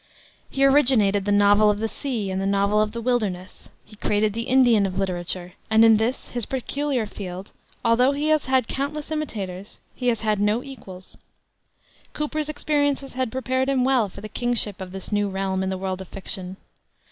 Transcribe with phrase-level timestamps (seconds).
[0.49, 3.69] He originated the novel of the sea and the novel of the wilderness.
[3.85, 7.51] He created the Indian of literature; and in this, his peculiar field,
[7.85, 11.19] although he has had countless imitators, he has had no equals.
[12.13, 15.77] Cooper's experiences had prepared him well for the kingship of this new realm in the
[15.77, 16.57] world of fiction.